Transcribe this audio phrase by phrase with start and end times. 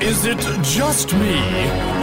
[0.00, 1.38] Is it just me?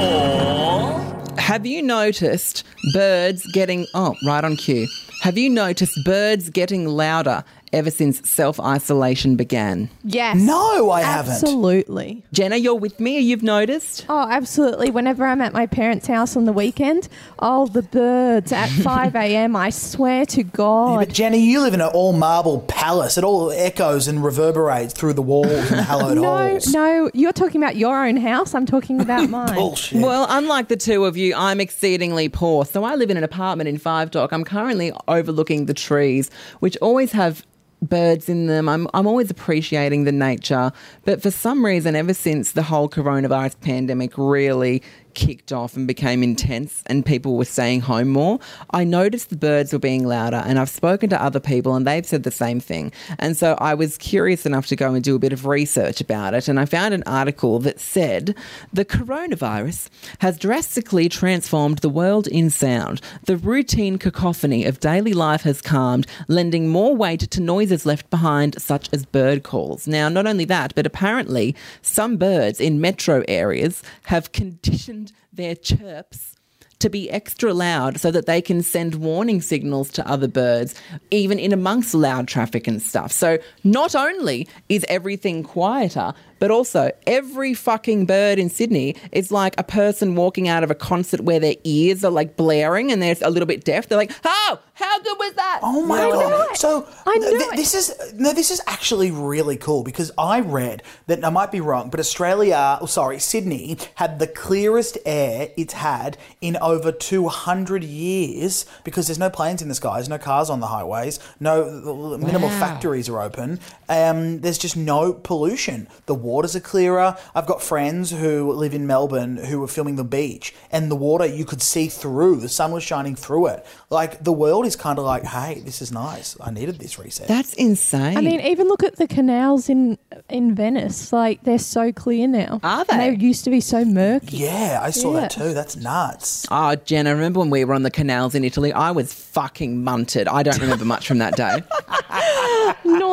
[0.02, 1.00] Or.
[1.38, 4.88] Have you noticed birds getting oh right on cue?
[5.22, 7.44] Have you noticed birds getting louder
[7.74, 9.90] ever since self isolation began?
[10.04, 10.38] Yes.
[10.38, 11.34] No, I haven't.
[11.34, 12.24] Absolutely.
[12.32, 13.20] Jenna, you're with me.
[13.20, 14.06] You've noticed?
[14.08, 14.92] Oh, absolutely.
[14.92, 17.10] Whenever I'm at my parents' house on the weekend,
[17.40, 20.98] oh, the birds at 5 a.m., I swear to Yeah, God.
[21.00, 23.18] but Jenny, you live in an all marble palace.
[23.18, 26.68] It all echoes and reverberates through the walls and the hallowed no, halls.
[26.74, 28.54] no, you're talking about your own house.
[28.54, 29.56] I'm talking about mine.
[29.56, 30.02] Bullshit.
[30.02, 32.66] Well, unlike the two of you, I'm exceedingly poor.
[32.66, 34.32] So I live in an apartment in Five Dock.
[34.32, 36.30] I'm currently overlooking the trees,
[36.60, 37.46] which always have
[37.84, 38.68] birds in them.
[38.68, 40.72] I'm, I'm always appreciating the nature.
[41.06, 44.82] But for some reason, ever since the whole coronavirus pandemic really
[45.16, 48.40] kicked off and became intense and people were staying home more,
[48.72, 50.44] I noticed the birds were being louder.
[50.46, 52.92] And I've spoken to other people and they've said the same thing.
[53.20, 56.34] And so I was curious enough to go and do a bit of research about
[56.34, 56.48] it.
[56.48, 58.36] And I found an article that said
[58.72, 63.02] the coronavirus has drastically transformed the world in sound.
[63.26, 68.62] The routine cacophony of daily life has calmed, lending more weight to noises left behind,
[68.62, 69.88] such as bird calls.
[69.88, 76.36] Now, not only that, but apparently some birds in metro areas have conditioned their chirps
[76.84, 80.76] to be extra loud so that they can send warning signals to other birds,
[81.12, 83.10] even in amongst loud traffic and stuff.
[83.10, 89.56] So not only is everything quieter, but also every fucking bird in Sydney is like
[89.58, 93.16] a person walking out of a concert where their ears are like blaring and they're
[93.22, 93.88] a little bit deaf.
[93.88, 96.58] They're like, "Oh, how good was that?" Oh my I god!
[96.58, 97.56] So I know th- it.
[97.56, 101.62] this is no, this is actually really cool because I read that I might be
[101.62, 107.28] wrong, but Australia, oh, sorry, Sydney had the clearest air it's had in over two
[107.28, 112.18] hundred years because there's no planes in the skies, no cars on the highways, no
[112.18, 112.60] minimal Wow.
[112.60, 113.60] factories are open.
[113.90, 115.88] Um, there's just no pollution.
[116.08, 117.18] The waters are clearer.
[117.36, 121.26] I've got friends who live in Melbourne who were filming the beach, and the water
[121.26, 122.38] you could see through.
[122.38, 123.66] The sun was shining through it.
[123.90, 126.36] Like the world is kind of like, hey, this is nice.
[126.42, 127.28] I needed this reset.
[127.28, 128.18] That's insane.
[128.18, 129.98] I mean, even look at the canals in
[130.30, 131.12] in Venice.
[131.14, 132.60] Like they're so clear now.
[132.64, 133.16] Are And they?
[133.16, 134.38] they used to be so murky.
[134.38, 135.54] yeah, I saw that too.
[135.54, 136.46] That's nuts.
[136.50, 138.72] Oh, Jenna, remember when we were on the canals in Italy?
[138.74, 140.28] I was fucking munted.
[140.28, 141.62] I don't remember much from that day.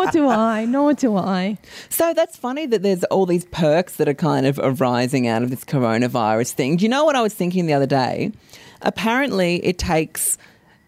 [0.05, 0.65] nor do I.
[0.65, 1.59] Nor do I.
[1.89, 5.51] So that's funny that there's all these perks that are kind of arising out of
[5.51, 6.77] this coronavirus thing.
[6.77, 8.33] Do you know what I was thinking the other day?
[8.83, 10.39] Apparently, it takes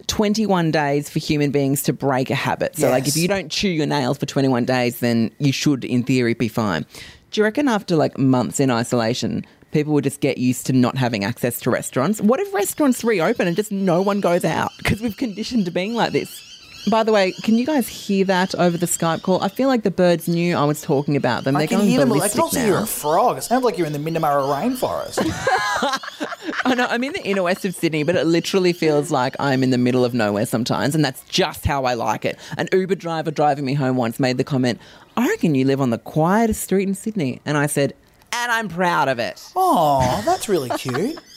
[0.06, 2.76] 21 days for human beings to break a habit.
[2.76, 6.02] So, like, if you don't chew your nails for 21 days, then you should, in
[6.02, 6.86] theory, be fine.
[7.30, 10.98] Do you reckon after like months in isolation, people would just get used to not
[10.98, 12.20] having access to restaurants?
[12.20, 15.94] What if restaurants reopen and just no one goes out because we've conditioned to being
[15.94, 16.51] like this?
[16.90, 19.40] By the way, can you guys hear that over the Skype call?
[19.42, 21.54] I feel like the birds knew I was talking about them.
[21.54, 22.12] I They're can going hear them.
[22.12, 22.64] I can also now.
[22.64, 23.38] hear a frog.
[23.38, 25.18] It sounds like you're in the Minnamurra rainforest.
[26.64, 29.62] I know I'm in the inner west of Sydney, but it literally feels like I'm
[29.62, 32.36] in the middle of nowhere sometimes, and that's just how I like it.
[32.58, 34.80] An Uber driver driving me home once made the comment,
[35.16, 37.94] "I reckon you live on the quietest street in Sydney," and I said,
[38.32, 41.18] "And I'm proud of it." oh, that's really cute.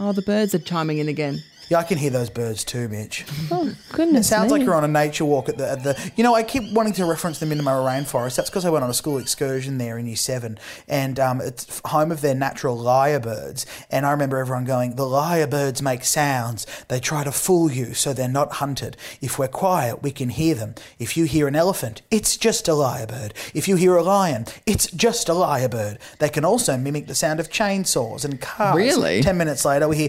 [0.00, 1.42] Oh, the birds are chiming in again.
[1.68, 3.26] Yeah, I can hear those birds too, Mitch.
[3.50, 4.26] Oh goodness.
[4.26, 4.58] It sounds me.
[4.58, 6.12] like you're on a nature walk at the, at the.
[6.16, 8.36] You know, I keep wanting to reference the Minnamurra rainforest.
[8.36, 10.58] That's because I went on a school excursion there in Year Seven,
[10.88, 13.66] and um, it's home of their natural lyrebirds.
[13.90, 16.66] And I remember everyone going, "The lyrebirds make sounds.
[16.88, 18.96] They try to fool you, so they're not hunted.
[19.20, 20.74] If we're quiet, we can hear them.
[20.98, 23.32] If you hear an elephant, it's just a lyrebird.
[23.54, 25.98] If you hear a lion, it's just a lyrebird.
[26.18, 28.76] They can also mimic the sound of chainsaws and cars.
[28.76, 29.22] Really?
[29.22, 30.08] Ten minutes later, we hear.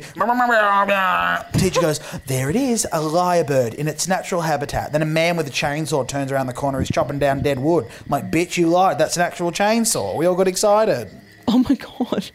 [1.54, 4.92] Teacher goes, There it is, a lyrebird in its natural habitat.
[4.92, 7.86] Then a man with a chainsaw turns around the corner, he's chopping down dead wood.
[7.86, 8.98] I'm like, Bitch, you lied.
[8.98, 10.16] That's an actual chainsaw.
[10.16, 11.09] We all got excited.
[11.52, 12.30] Oh my god!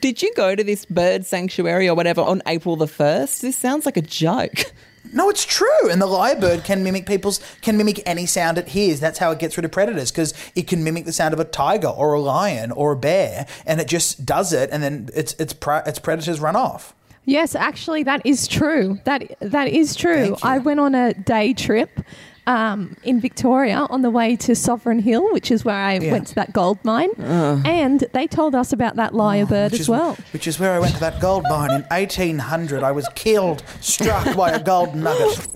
[0.00, 3.42] Did you go to this bird sanctuary or whatever on April the first?
[3.42, 4.72] This sounds like a joke.
[5.12, 5.90] No, it's true.
[5.90, 9.00] And the lyrebird can mimic people's, can mimic any sound it hears.
[9.00, 11.44] That's how it gets rid of predators because it can mimic the sound of a
[11.44, 15.34] tiger or a lion or a bear, and it just does it, and then its
[15.34, 16.94] its pre- its predators run off.
[17.24, 18.98] Yes, actually, that is true.
[19.04, 20.36] That that is true.
[20.42, 22.00] I went on a day trip
[22.48, 26.10] um, in Victoria on the way to Sovereign Hill, which is where I Yeah.
[26.10, 29.88] went to that gold mine, and they told us about that lyrebird Which as is,
[29.88, 30.16] well.
[30.32, 32.82] which is where I went to that gold mine in 1800.
[32.82, 35.46] I was killed, struck by a gold nugget.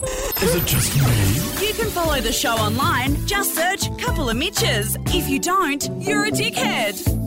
[0.42, 1.66] Is it just me?
[1.66, 3.16] You can follow the show online.
[3.26, 4.96] Just search Couple of Mitches.
[5.06, 7.25] If you don't, you're a dickhead.